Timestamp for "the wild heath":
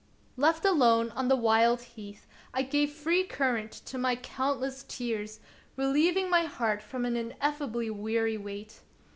1.27-2.25